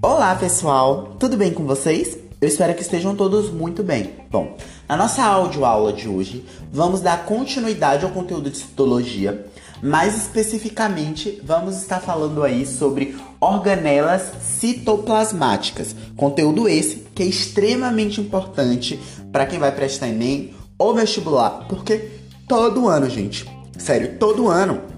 [0.00, 2.18] Olá pessoal, tudo bem com vocês?
[2.40, 4.12] Eu espero que estejam todos muito bem.
[4.30, 4.56] Bom,
[4.88, 9.46] na nossa audioaula de hoje, vamos dar continuidade ao conteúdo de citologia.
[9.82, 15.94] Mais especificamente, vamos estar falando aí sobre organelas citoplasmáticas.
[16.16, 18.98] Conteúdo esse que é extremamente importante
[19.30, 22.08] para quem vai prestar ENEM ou vestibular, porque
[22.48, 23.44] todo ano, gente,
[23.78, 24.97] sério, todo ano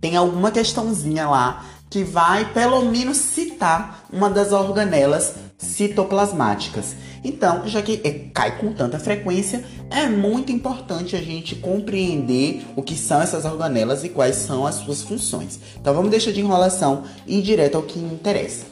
[0.00, 6.94] tem alguma questãozinha lá que vai pelo menos citar uma das organelas citoplasmáticas.
[7.24, 12.82] Então, já que é, cai com tanta frequência, é muito importante a gente compreender o
[12.82, 15.58] que são essas organelas e quais são as suas funções.
[15.80, 18.66] Então, vamos deixar de enrolação e ir direto ao que interessa.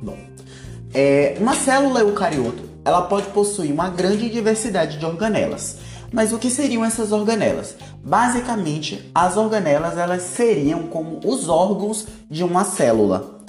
[0.00, 0.16] Bom,
[0.94, 5.76] é, uma célula eucarioto ela pode possuir uma grande diversidade de organelas.
[6.12, 7.76] Mas o que seriam essas organelas?
[8.02, 13.40] Basicamente, as organelas elas seriam como os órgãos de uma célula.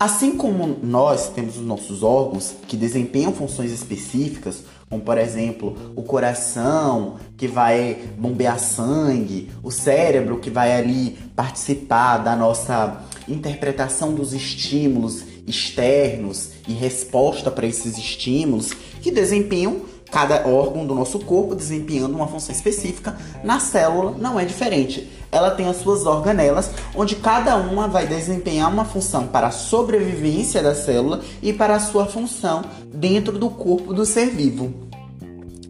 [0.00, 6.02] Assim como nós temos os nossos órgãos que desempenham funções específicas, como por exemplo o
[6.04, 14.32] coração que vai bombear sangue, o cérebro que vai ali participar da nossa interpretação dos
[14.32, 18.72] estímulos externos e resposta para esses estímulos
[19.02, 24.44] que desempenham cada órgão do nosso corpo desempenhando uma função específica, na célula não é
[24.44, 25.08] diferente.
[25.30, 30.62] Ela tem as suas organelas, onde cada uma vai desempenhar uma função para a sobrevivência
[30.62, 34.88] da célula e para a sua função dentro do corpo do ser vivo.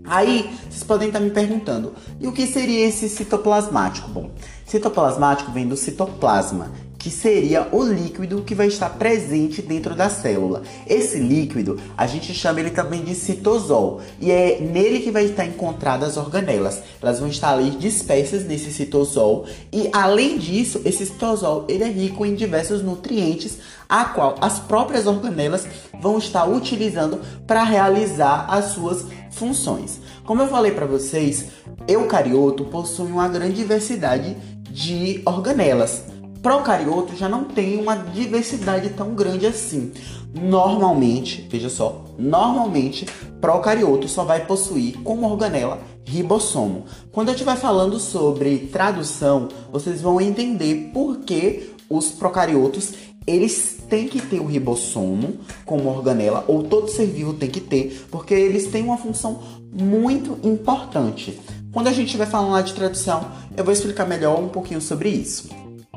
[0.05, 4.08] Aí, vocês podem estar me perguntando, e o que seria esse citoplasmático?
[4.08, 4.30] Bom,
[4.64, 10.62] citoplasmático vem do citoplasma, que seria o líquido que vai estar presente dentro da célula.
[10.86, 15.44] Esse líquido, a gente chama ele também de citosol, e é nele que vai estar
[15.44, 16.82] encontradas as organelas.
[17.00, 22.27] Elas vão estar ali dispersas nesse citosol, e além disso, esse citosol ele é rico
[22.27, 25.66] em diversos nutrientes, a qual as próprias organelas
[26.00, 30.00] vão estar utilizando para realizar as suas funções.
[30.24, 31.46] Como eu falei para vocês,
[31.86, 34.36] eucarioto possui uma grande diversidade
[34.70, 36.02] de organelas
[36.42, 39.92] procarioto já não tem uma diversidade tão grande assim.
[40.34, 43.06] Normalmente, veja só, normalmente
[43.40, 46.86] procarioto só vai possuir como organela ribossomo.
[47.12, 52.92] Quando eu estiver falando sobre tradução, vocês vão entender por que os procariotos
[53.26, 55.34] eles têm que ter o ribossomo
[55.66, 60.38] como organela, ou todo ser vivo tem que ter, porque eles têm uma função muito
[60.42, 61.38] importante.
[61.70, 65.10] Quando a gente estiver falando lá de tradução, eu vou explicar melhor um pouquinho sobre
[65.10, 65.48] isso.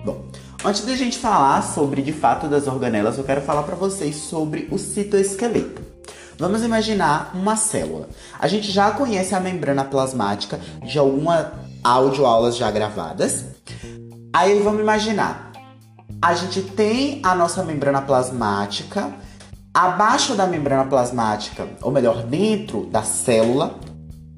[0.03, 0.25] Bom,
[0.65, 4.15] antes de a gente falar sobre de fato das organelas, eu quero falar para vocês
[4.15, 5.81] sobre o citoesqueleto.
[6.39, 8.09] Vamos imaginar uma célula.
[8.39, 11.53] A gente já conhece a membrana plasmática de alguma
[11.83, 13.45] audioaulas já gravadas.
[14.33, 15.51] Aí vamos imaginar.
[16.19, 19.11] A gente tem a nossa membrana plasmática.
[19.71, 23.79] Abaixo da membrana plasmática, ou melhor, dentro da célula,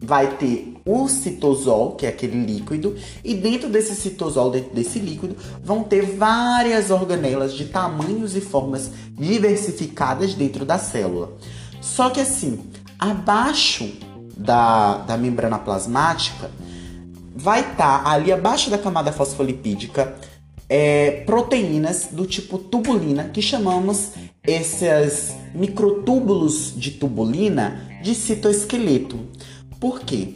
[0.03, 5.35] vai ter o citosol, que é aquele líquido, e dentro desse citosol, dentro desse líquido,
[5.63, 11.31] vão ter várias organelas de tamanhos e formas diversificadas dentro da célula.
[11.79, 12.59] Só que assim,
[12.99, 13.91] abaixo
[14.35, 16.51] da, da membrana plasmática,
[17.35, 20.15] vai estar tá, ali abaixo da camada fosfolipídica
[20.69, 24.11] é, proteínas do tipo tubulina, que chamamos
[24.43, 29.19] esses microtúbulos de tubulina de citoesqueleto.
[29.83, 30.29] Por quê?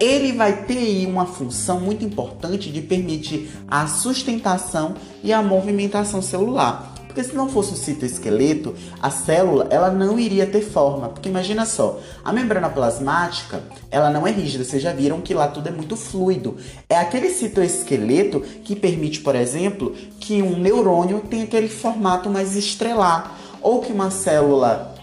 [0.00, 6.20] ele vai ter aí uma função muito importante de permitir a sustentação e a movimentação
[6.20, 6.94] celular.
[7.06, 11.10] Porque se não fosse o citoesqueleto, a célula ela não iria ter forma.
[11.10, 14.64] Porque imagina só, a membrana plasmática ela não é rígida.
[14.64, 16.56] Vocês já viram que lá tudo é muito fluido.
[16.88, 23.36] É aquele citoesqueleto que permite, por exemplo, que um neurônio tenha aquele formato mais estrelar.
[23.62, 24.98] Ou que uma célula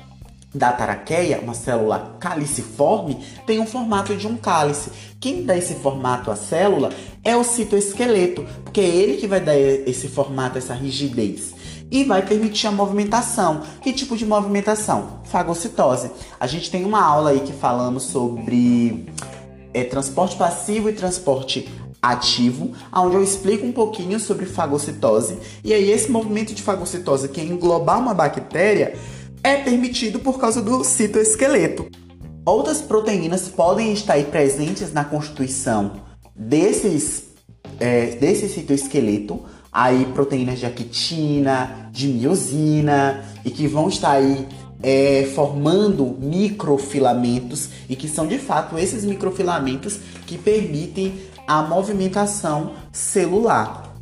[0.58, 4.92] da taraqueia, uma célula caliciforme, tem um formato de um cálice.
[5.20, 6.90] Quem dá esse formato à célula
[7.24, 11.54] é o citoesqueleto, porque é ele que vai dar esse formato, essa rigidez.
[11.90, 13.62] E vai permitir a movimentação.
[13.82, 15.22] Que tipo de movimentação?
[15.26, 16.12] Fagocitose.
[16.40, 19.06] A gente tem uma aula aí que falamos sobre
[19.74, 21.70] é, transporte passivo e transporte
[22.02, 25.38] ativo, onde eu explico um pouquinho sobre fagocitose.
[25.64, 28.96] E aí, esse movimento de fagocitose, que é englobar uma bactéria,
[29.48, 31.88] é permitido por causa do citoesqueleto.
[32.46, 36.02] Outras proteínas podem estar aí presentes na constituição
[36.36, 37.30] desses,
[37.80, 44.46] é, desse citoesqueleto, aí proteínas de actina, de miosina, e que vão estar aí
[44.84, 53.96] é, formando microfilamentos e que são de fato esses microfilamentos que permitem a movimentação celular.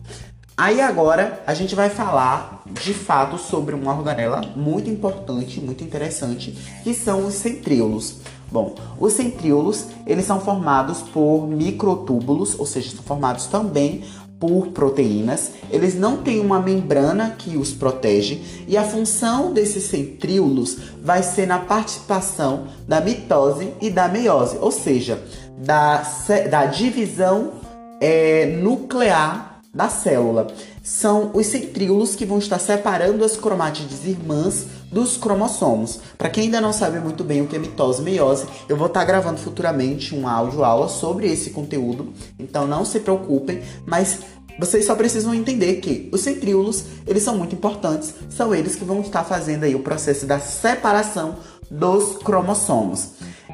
[0.58, 6.52] Aí agora a gente vai falar de fato sobre uma organela muito importante, muito interessante,
[6.84, 8.18] que são os centríolos.
[8.52, 14.04] Bom, os centríolos, eles são formados por microtúbulos, ou seja, são formados também
[14.40, 15.52] por proteínas.
[15.70, 21.48] Eles não têm uma membrana que os protege e a função desses centríolos vai ser
[21.48, 25.24] na participação da mitose e da meiose, ou seja,
[25.58, 26.04] da,
[26.50, 27.54] da divisão
[28.02, 30.48] é, nuclear da célula.
[30.82, 36.00] São os centríolos que vão estar separando as cromátides irmãs dos cromossomos.
[36.18, 38.88] Para quem ainda não sabe muito bem o que é mitose e meiose, eu vou
[38.88, 44.20] estar gravando futuramente uma áudio aula sobre esse conteúdo, então não se preocupem, mas
[44.58, 49.02] vocês só precisam entender que os centríolos, eles são muito importantes, são eles que vão
[49.02, 51.36] estar fazendo aí o processo da separação
[51.70, 53.10] dos cromossomos.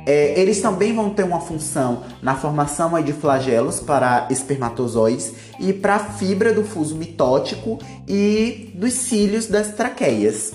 [0.05, 5.95] É, eles também vão ter uma função na formação de flagelos para espermatozoides e para
[5.95, 7.77] a fibra do fuso mitótico
[8.07, 10.51] e dos cílios das traqueias.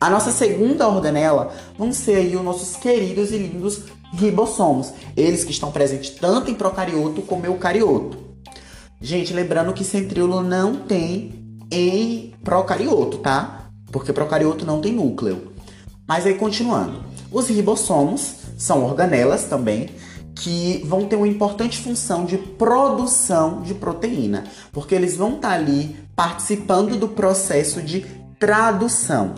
[0.00, 3.82] A nossa segunda organela vão ser aí os nossos queridos e lindos
[4.12, 8.16] ribossomos, eles que estão presentes tanto em procarioto como eucarioto.
[9.00, 13.70] Gente, lembrando que centríolo não tem em procarioto, tá?
[13.92, 15.52] Porque procarioto não tem núcleo.
[16.06, 17.07] Mas aí continuando.
[17.30, 19.90] Os ribossomos são organelas também
[20.34, 25.96] que vão ter uma importante função de produção de proteína, porque eles vão estar ali
[26.14, 28.06] participando do processo de
[28.38, 29.34] tradução.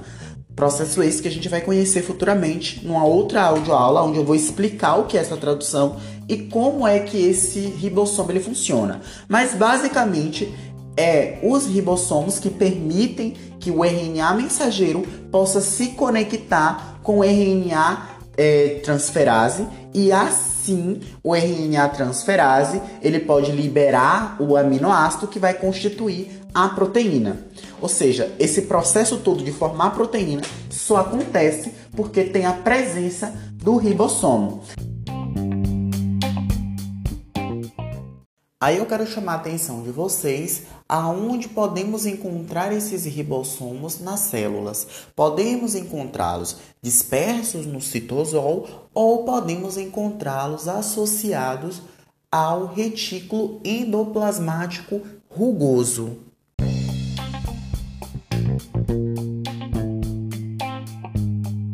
[0.55, 4.97] Processo esse que a gente vai conhecer futuramente numa outra audioaula, onde eu vou explicar
[4.97, 5.97] o que é essa tradução
[6.29, 9.01] e como é que esse ribossomo ele funciona.
[9.27, 10.53] Mas basicamente
[10.97, 18.81] é os ribossomos que permitem que o RNA mensageiro possa se conectar com RNA é,
[18.83, 26.69] transferase e assim o RNA transferase ele pode liberar o aminoácido que vai constituir a
[26.69, 27.39] proteína.
[27.81, 33.77] Ou seja, esse processo todo de formar proteína só acontece porque tem a presença do
[33.77, 34.63] ribossomo.
[38.63, 44.87] Aí eu quero chamar a atenção de vocês aonde podemos encontrar esses ribossomos nas células.
[45.17, 51.81] Podemos encontrá-los dispersos no citosol ou podemos encontrá-los associados
[52.31, 56.19] ao retículo endoplasmático rugoso.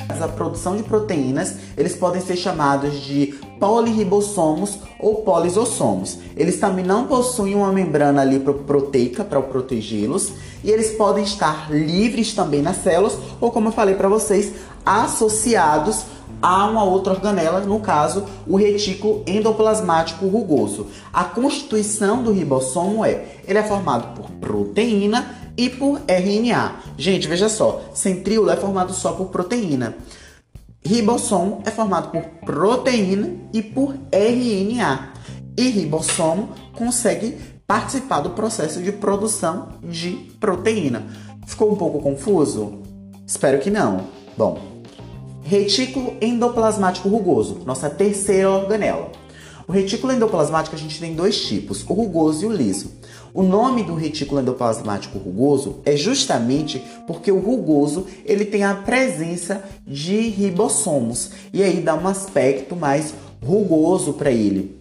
[0.08, 6.18] A produção de proteínas, eles podem ser chamados de poliribossomos ou polisossomos.
[6.36, 10.32] Eles também não possuem uma membrana ali proteica para protegê-los
[10.62, 14.52] e eles podem estar livres também nas células ou como eu falei para vocês,
[14.84, 16.04] associados
[16.40, 20.86] a uma outra organela, no caso, o retículo endoplasmático rugoso.
[21.12, 26.76] A constituição do ribossomo é, ele é formado por proteína e por RNA.
[26.98, 29.96] Gente, veja só, centríolo é formado só por proteína.
[30.86, 35.14] Ribossomo é formado por proteína e por RNA.
[35.58, 37.36] E ribossomo consegue
[37.66, 41.04] participar do processo de produção de proteína.
[41.44, 42.82] Ficou um pouco confuso?
[43.26, 44.04] Espero que não.
[44.38, 44.60] Bom,
[45.42, 49.10] retículo endoplasmático rugoso, nossa terceira organela.
[49.66, 52.92] O retículo endoplasmático a gente tem dois tipos, o rugoso e o liso.
[53.36, 59.62] O nome do retículo endoplasmático rugoso é justamente porque o rugoso ele tem a presença
[59.86, 63.12] de ribossomos e aí dá um aspecto mais
[63.44, 64.80] rugoso para ele.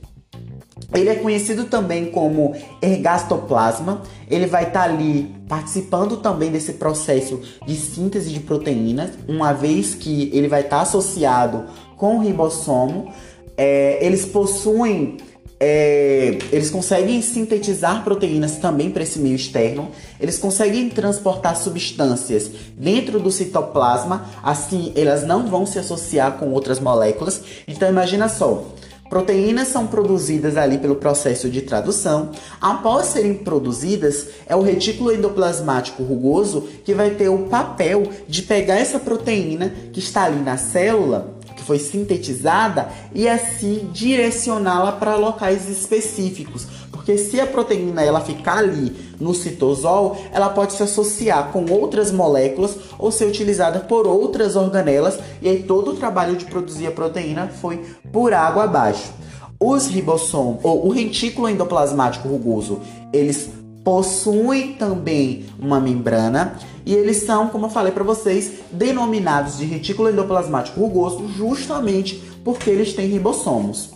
[0.93, 4.03] Ele é conhecido também como ergastoplasma.
[4.31, 9.93] Ele vai estar tá ali participando também desse processo de síntese de proteínas, uma vez
[9.93, 11.65] que ele vai estar tá associado
[11.97, 13.11] com o ribossomo.
[13.57, 15.17] É, eles possuem
[15.59, 23.19] é, eles conseguem sintetizar proteínas também para esse meio externo, eles conseguem transportar substâncias dentro
[23.19, 27.41] do citoplasma, assim elas não vão se associar com outras moléculas.
[27.67, 28.65] Então imagina só,
[29.09, 32.31] Proteínas são produzidas ali pelo processo de tradução.
[32.59, 38.75] Após serem produzidas, é o retículo endoplasmático rugoso que vai ter o papel de pegar
[38.75, 41.34] essa proteína que está ali na célula
[41.65, 46.67] foi sintetizada e assim direcioná-la para locais específicos.
[46.91, 52.11] Porque se a proteína ela ficar ali no citosol, ela pode se associar com outras
[52.11, 56.91] moléculas ou ser utilizada por outras organelas e aí todo o trabalho de produzir a
[56.91, 59.13] proteína foi por água abaixo.
[59.59, 62.81] Os ribossomos, ou o retículo endoplasmático rugoso,
[63.13, 63.49] eles
[63.85, 70.09] possuem também uma membrana e eles são, como eu falei para vocês, denominados de retículo
[70.09, 73.91] endoplasmático rugoso justamente porque eles têm ribossomos.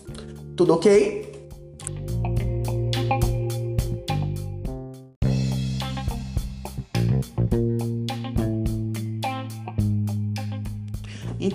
[0.56, 1.29] Tudo ok?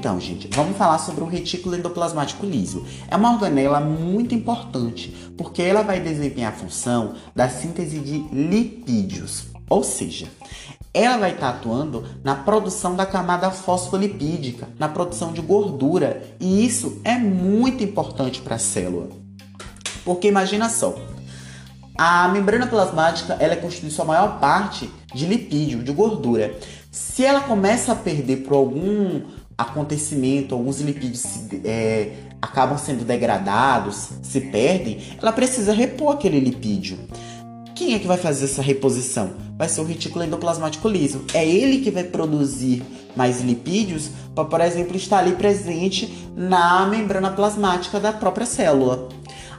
[0.05, 2.85] Então, gente, vamos falar sobre o retículo endoplasmático liso.
[3.09, 9.45] É uma organela muito importante, porque ela vai desempenhar a função da síntese de lipídios,
[9.67, 10.29] ou seja,
[10.93, 17.01] ela vai estar atuando na produção da camada fosfolipídica, na produção de gordura, e isso
[17.03, 19.09] é muito importante para a célula.
[20.05, 20.95] Porque imagina só,
[21.97, 26.55] a membrana plasmática ela constitui sua maior parte de lipídio, de gordura.
[26.91, 29.23] Se ela começa a perder por algum
[29.57, 31.25] acontecimento, alguns lipídios
[31.65, 36.99] é, acabam sendo degradados, se perdem, ela precisa repor aquele lipídio.
[37.75, 39.33] Quem é que vai fazer essa reposição?
[39.57, 41.25] Vai ser o retículo endoplasmático liso.
[41.35, 42.85] É ele que vai produzir
[43.17, 49.09] mais lipídios para, por exemplo, estar ali presente na membrana plasmática da própria célula.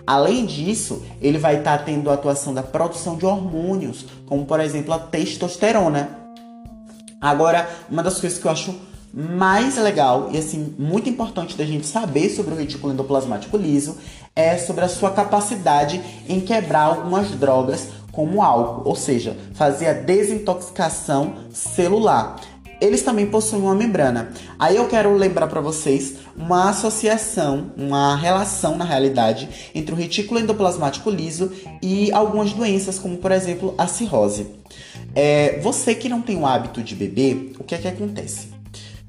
[0.08, 4.94] Além disso, ele vai estar tendo a atuação da produção de hormônios, como por exemplo
[4.94, 6.10] a testosterona.
[7.20, 8.76] Agora, uma das coisas que eu acho
[9.16, 13.98] mais legal e assim muito importante da gente saber sobre o retículo endoplasmático liso
[14.36, 19.94] é sobre a sua capacidade em quebrar algumas drogas como álcool, ou seja, fazer a
[19.94, 22.42] desintoxicação celular.
[22.82, 24.32] Eles também possuem uma membrana.
[24.60, 30.42] Aí eu quero lembrar para vocês uma associação, uma relação na realidade entre o retículo
[30.42, 34.48] endoplasmático liso e algumas doenças, como por exemplo a cirrose.
[35.14, 38.55] É, você que não tem o hábito de beber, o que é que acontece?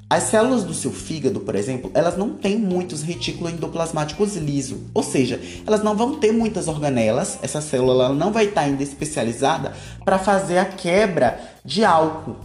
[0.08, 5.02] As células do seu fígado, por exemplo, elas não têm muitos retículos endoplasmáticos liso, ou
[5.02, 10.16] seja, elas não vão ter muitas organelas, essa célula não vai estar ainda especializada para
[10.16, 12.36] fazer a quebra de álcool,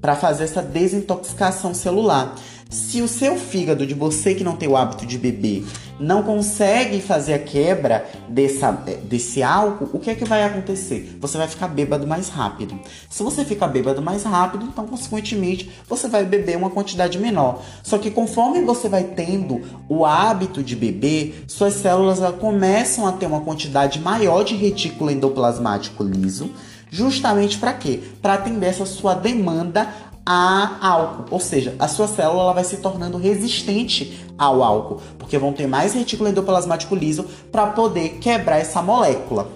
[0.00, 2.34] para fazer essa desintoxicação celular.
[2.70, 5.66] Se o seu fígado, de você que não tem o hábito de beber,
[5.98, 11.18] não consegue fazer a quebra dessa, desse álcool, o que é que vai acontecer?
[11.20, 12.78] Você vai ficar bêbado mais rápido.
[13.08, 17.60] Se você ficar bêbado mais rápido, então, consequentemente, você vai beber uma quantidade menor.
[17.82, 23.26] Só que conforme você vai tendo o hábito de beber, suas células começam a ter
[23.26, 26.48] uma quantidade maior de retículo endoplasmático liso,
[26.88, 28.00] justamente para quê?
[28.22, 29.88] Para atender essa sua demanda
[30.32, 35.52] a álcool, ou seja, a sua célula vai se tornando resistente ao álcool, porque vão
[35.52, 39.50] ter mais retículo endoplasmático liso para poder quebrar essa molécula.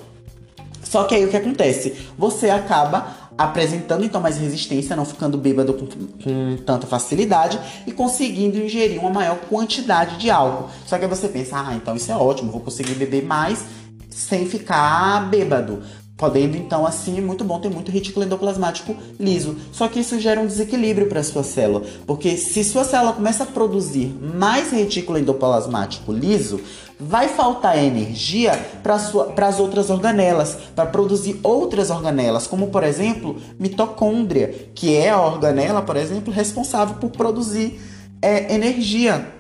[0.83, 1.97] Só que aí o que acontece?
[2.19, 3.07] Você acaba
[3.39, 9.11] apresentando então mais resistência, não ficando bêbado com, com, tanta facilidade e conseguindo ingerir uma
[9.11, 10.71] maior quantidade de álcool.
[10.87, 13.65] Só que aí você pensa, ah, então isso é ótimo, vou conseguir beber mais
[14.11, 15.85] sem ficar bêbado
[16.17, 19.57] podendo então assim muito bom ter muito retículo endoplasmático liso.
[19.73, 23.47] Só que isso gera um desequilíbrio para sua célula, porque se sua célula começa a
[23.47, 26.61] produzir mais retículo endoplasmático liso,
[26.99, 28.53] vai faltar energia
[28.83, 35.21] para as outras organelas, para produzir outras organelas, como por exemplo mitocôndria, que é a
[35.21, 37.81] organela, por exemplo, responsável por produzir
[38.23, 39.35] é, energia.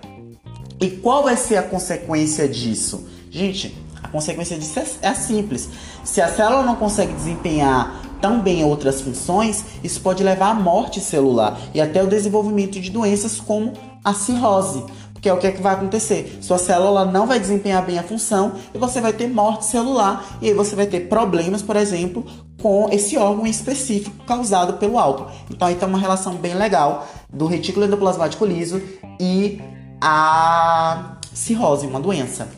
[0.80, 3.06] E qual vai ser a consequência disso?
[3.30, 3.83] Gente,
[4.14, 5.68] consequência disso é, é simples.
[6.04, 11.00] Se a célula não consegue desempenhar tão bem outras funções, isso pode levar à morte
[11.00, 13.72] celular e até o desenvolvimento de doenças como
[14.04, 14.84] a cirrose.
[15.12, 16.38] Porque é o que, é que vai acontecer?
[16.40, 20.48] Sua célula não vai desempenhar bem a função e você vai ter morte celular e
[20.48, 22.24] aí você vai ter problemas, por exemplo,
[22.62, 25.26] com esse órgão específico causado pelo álcool.
[25.50, 28.80] Então aí tem uma relação bem legal do retículo endoplasmático liso
[29.18, 29.60] e
[30.00, 32.48] a cirrose, uma doença.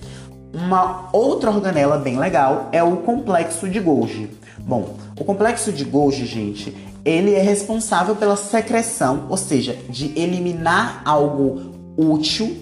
[0.53, 4.31] Uma outra organela bem legal é o complexo de Golgi.
[4.59, 6.75] Bom, o complexo de Golgi, gente,
[7.05, 12.57] ele é responsável pela secreção, ou seja, de eliminar algo útil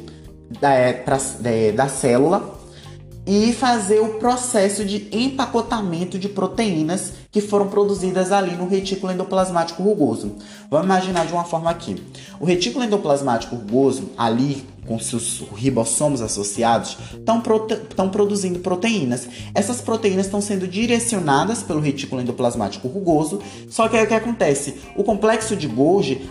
[0.60, 2.53] da, é, pra, é, da célula
[3.26, 9.82] e fazer o processo de empacotamento de proteínas que foram produzidas ali no retículo endoplasmático
[9.82, 10.36] rugoso.
[10.70, 12.02] Vamos imaginar de uma forma aqui.
[12.38, 17.76] O retículo endoplasmático rugoso, ali com seus ribossomos associados, estão prote
[18.12, 19.26] produzindo proteínas.
[19.54, 23.40] Essas proteínas estão sendo direcionadas pelo retículo endoplasmático rugoso,
[23.70, 24.74] só que aí o que acontece?
[24.94, 26.28] O complexo de Golgi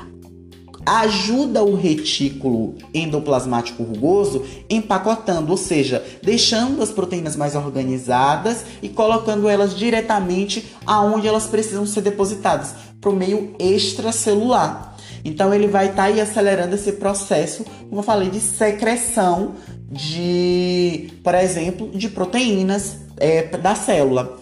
[0.86, 9.48] ajuda o retículo endoplasmático rugoso empacotando, ou seja, deixando as proteínas mais organizadas e colocando
[9.48, 14.96] elas diretamente aonde elas precisam ser depositadas, para o meio extracelular.
[15.26, 19.54] Então ele vai estar tá aí acelerando esse processo, como eu falei, de secreção
[19.90, 24.38] de, por exemplo, de proteínas é, da célula.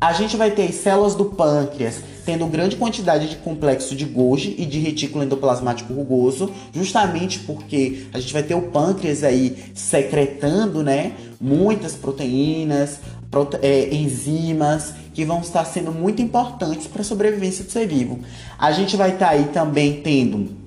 [0.00, 4.64] A gente vai ter células do pâncreas tendo grande quantidade de complexo de Golgi e
[4.64, 11.12] de retículo endoplasmático rugoso, justamente porque a gente vai ter o pâncreas aí secretando, né,
[11.40, 13.00] muitas proteínas,
[13.30, 18.20] prote é, enzimas que vão estar sendo muito importantes para a sobrevivência do ser vivo.
[18.58, 20.62] A gente vai estar aí também tendo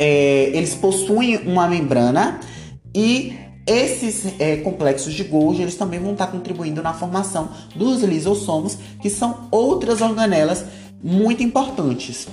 [0.00, 2.40] é, eles possuem uma membrana
[2.94, 3.34] e
[3.70, 9.08] esses é, complexos de Golgi eles também vão estar contribuindo na formação dos lisossomos, que
[9.08, 10.64] são outras organelas
[11.00, 12.26] muito importantes.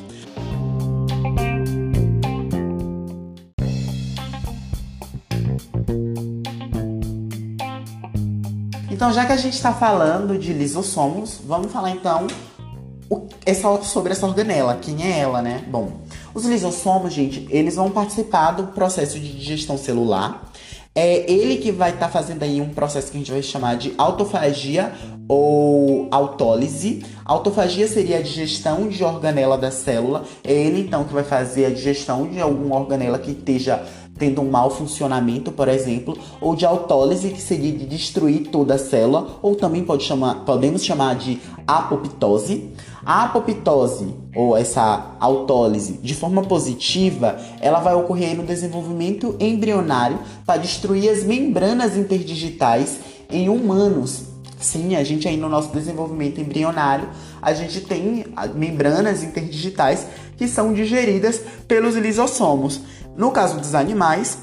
[8.90, 12.26] Então, já que a gente está falando de lisossomos, vamos falar então
[13.84, 14.80] sobre essa organela.
[14.82, 15.64] Quem é ela, né?
[15.70, 16.02] Bom,
[16.34, 20.52] os lisossomos, gente, eles vão participar do processo de digestão celular.
[21.00, 23.78] É ele que vai estar tá fazendo aí um processo que a gente vai chamar
[23.78, 24.92] de autofagia
[25.28, 27.06] ou autólise.
[27.24, 30.24] Autofagia seria a digestão de organela da célula.
[30.44, 33.86] É ele então que vai fazer a digestão de alguma organela que esteja
[34.18, 38.80] tendo um mau funcionamento, por exemplo, ou de autólise, que seria de destruir toda a
[38.80, 42.72] célula, ou também pode chamar, podemos chamar de apoptose.
[43.08, 50.60] A apoptose, ou essa autólise, de forma positiva, ela vai ocorrer no desenvolvimento embrionário para
[50.60, 52.98] destruir as membranas interdigitais
[53.32, 54.24] em humanos.
[54.60, 57.08] Sim, a gente aí no nosso desenvolvimento embrionário,
[57.42, 62.82] a gente tem membranas interdigitais que são digeridas pelos lisossomos.
[63.16, 64.40] No caso dos animais,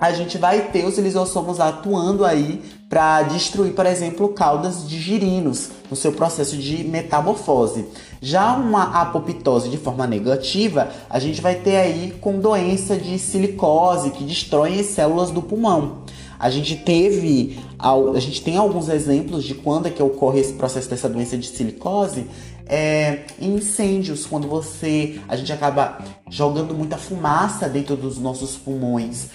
[0.00, 2.60] a gente vai ter os lisossomos atuando aí
[2.92, 7.86] para destruir, por exemplo, caudas de girinos no seu processo de metamorfose.
[8.20, 14.10] Já uma apoptose de forma negativa, a gente vai ter aí com doença de silicose
[14.10, 16.02] que destrói as células do pulmão.
[16.38, 20.90] A gente teve, a gente tem alguns exemplos de quando é que ocorre esse processo
[20.90, 22.26] dessa doença de silicose,
[22.72, 25.98] é, incêndios, quando você a gente acaba
[26.30, 29.26] jogando muita fumaça dentro dos nossos pulmões.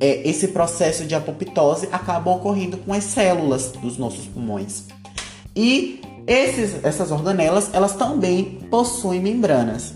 [0.00, 4.86] É, esse processo de apoptose acaba ocorrendo com as células dos nossos pulmões.
[5.54, 9.94] E esses, essas organelas, elas também possuem membranas.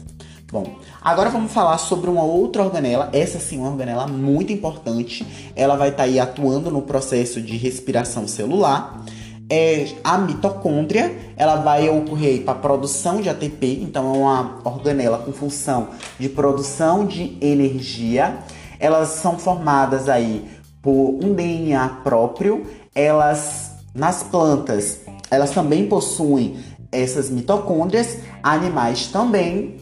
[0.52, 3.10] Bom, agora vamos falar sobre uma outra organela.
[3.12, 5.26] Essa sim, uma organela muito importante.
[5.56, 9.04] Ela vai estar tá aí atuando no processo de respiração celular
[9.50, 15.32] é a mitocôndria, ela vai ocorrer para produção de ATP, então é uma organela com
[15.32, 18.38] função de produção de energia.
[18.78, 20.48] Elas são formadas aí
[20.82, 22.66] por um DNA próprio.
[22.94, 26.56] Elas nas plantas, elas também possuem
[26.90, 29.76] essas mitocôndrias, animais também.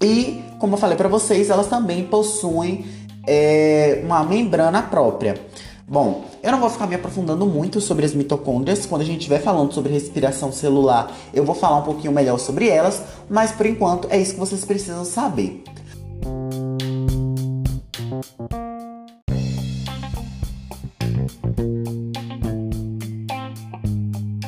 [0.00, 2.84] E como eu falei para vocês, elas também possuem
[3.26, 5.40] é, uma membrana própria.
[5.86, 8.86] Bom, eu não vou ficar me aprofundando muito sobre as mitocôndrias.
[8.86, 12.68] Quando a gente estiver falando sobre respiração celular, eu vou falar um pouquinho melhor sobre
[12.68, 15.62] elas, mas por enquanto é isso que vocês precisam saber.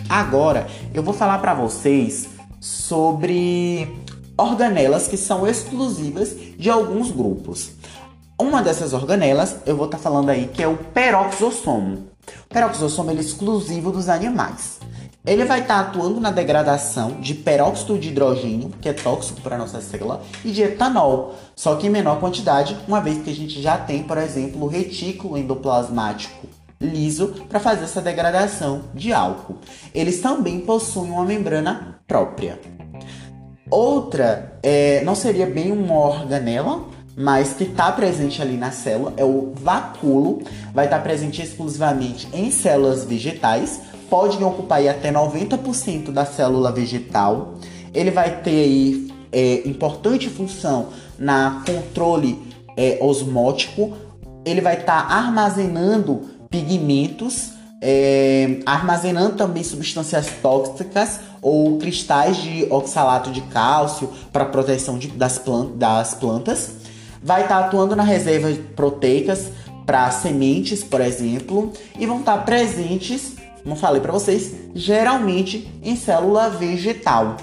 [0.08, 3.94] Agora, eu vou falar para vocês sobre
[4.38, 7.75] organelas que são exclusivas de alguns grupos.
[8.46, 12.06] Uma dessas organelas, eu vou estar tá falando aí, que é o peroxossomo.
[12.48, 14.78] O peroxossomo é exclusivo dos animais.
[15.26, 19.56] Ele vai estar tá atuando na degradação de peróxido de hidrogênio, que é tóxico para
[19.56, 23.34] a nossa célula, e de etanol, só que em menor quantidade, uma vez que a
[23.34, 26.46] gente já tem, por exemplo, o retículo endoplasmático
[26.80, 29.56] liso para fazer essa degradação de álcool.
[29.92, 32.60] Eles também possuem uma membrana própria.
[33.68, 39.24] Outra, é, não seria bem uma organela, mas que está presente ali na célula é
[39.24, 40.42] o vacúolo,
[40.74, 47.54] vai estar tá presente exclusivamente em células vegetais, pode ocupar até 90% da célula vegetal.
[47.94, 52.38] Ele vai ter aí é, importante função na controle
[52.76, 53.96] é, osmótico.
[54.44, 57.52] Ele vai estar tá armazenando pigmentos,
[57.82, 65.38] é, armazenando também substâncias tóxicas ou cristais de oxalato de cálcio para proteção de, das,
[65.38, 66.85] plant, das plantas
[67.22, 69.50] vai estar tá atuando na reserva proteicas
[69.84, 75.96] para sementes, por exemplo, e vão estar tá presentes, como falei para vocês, geralmente em
[75.96, 77.36] célula vegetal.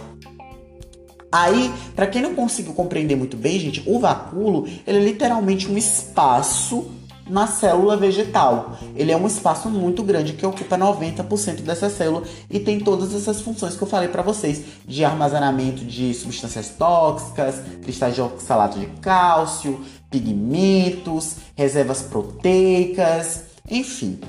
[1.31, 5.75] Aí, para quem não conseguiu compreender muito bem, gente, o vacúolo, ele é literalmente um
[5.75, 6.91] espaço
[7.33, 8.77] na célula vegetal.
[8.95, 13.41] Ele é um espaço muito grande que ocupa 90% dessa célula e tem todas essas
[13.41, 18.85] funções que eu falei para vocês, de armazenamento de substâncias tóxicas, cristais de oxalato de
[19.01, 24.19] cálcio, pigmentos, reservas proteicas, enfim.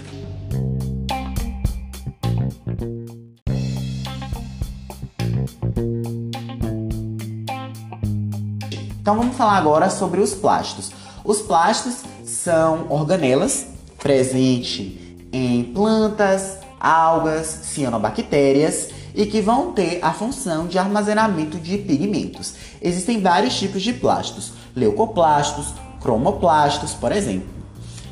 [8.98, 10.90] Então vamos falar agora sobre os plásticos.
[11.22, 12.13] Os plásticos
[12.44, 13.66] são organelas
[13.98, 15.00] presentes
[15.32, 22.54] em plantas, algas, cianobactérias e que vão ter a função de armazenamento de pigmentos.
[22.82, 27.48] Existem vários tipos de plásticos, leucoplastos, cromoplastos, por exemplo.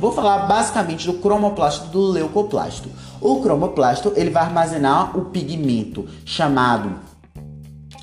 [0.01, 2.89] Vou falar basicamente do cromoplasto do leucoplasto.
[3.21, 6.95] O cromoplasto ele vai armazenar o pigmento chamado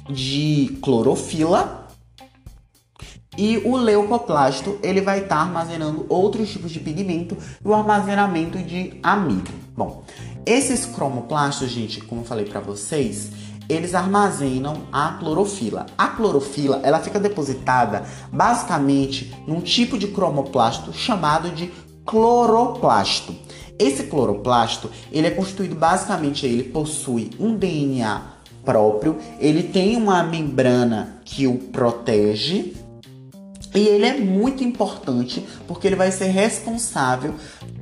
[0.07, 1.78] de clorofila
[3.39, 8.57] e o leucoplasto ele vai estar tá armazenando outros tipos de pigmento e o armazenamento
[8.57, 9.49] de amido.
[9.77, 10.03] Bom,
[10.45, 13.31] esses cromoplastos, gente, como eu falei para vocês,
[13.69, 15.85] eles armazenam a clorofila.
[15.97, 21.71] A clorofila, ela fica depositada basicamente num tipo de cromoplasto chamado de
[22.05, 23.33] cloroplasto.
[23.79, 28.21] Esse cloroplasto, ele é constituído basicamente, ele possui um DNA
[28.65, 32.75] próprio, ele tem uma membrana que o protege
[33.73, 37.35] e ele é muito importante porque ele vai ser responsável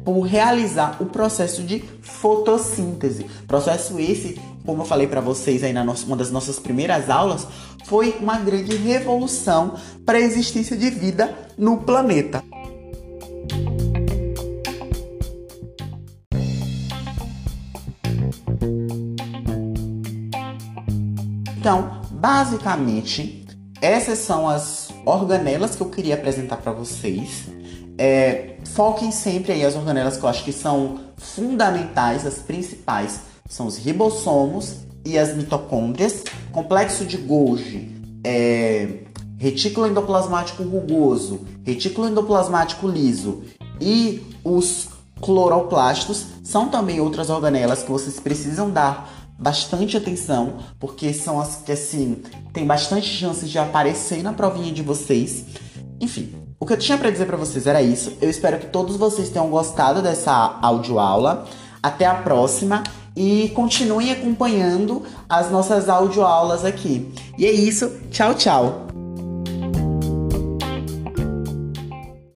[0.03, 3.25] por realizar o processo de fotossíntese.
[3.47, 7.47] Processo esse, como eu falei para vocês aí na nossa, uma das nossas primeiras aulas,
[7.85, 12.43] foi uma grande revolução para a existência de vida no planeta.
[21.57, 23.45] Então, basicamente,
[23.81, 27.45] essas são as organelas que eu queria apresentar para vocês.
[27.97, 33.65] É, foquem sempre aí as organelas que eu acho que são fundamentais, as principais são
[33.65, 36.23] os ribossomos e as mitocôndrias.
[36.51, 38.99] Complexo de Golgi, é,
[39.37, 43.43] retículo endoplasmático rugoso, retículo endoplasmático liso
[43.79, 44.89] e os
[45.21, 51.71] cloroplastos são também outras organelas que vocês precisam dar bastante atenção, porque são as que,
[51.71, 52.21] assim,
[52.53, 55.45] tem bastante chances de aparecer na provinha de vocês.
[55.99, 58.13] Enfim, o que eu tinha para dizer para vocês era isso.
[58.21, 61.47] Eu espero que todos vocês tenham gostado dessa audioaula.
[61.81, 62.83] Até a próxima
[63.15, 67.11] e continuem acompanhando as nossas audioaulas aqui.
[67.37, 67.91] E é isso.
[68.11, 68.86] Tchau, tchau.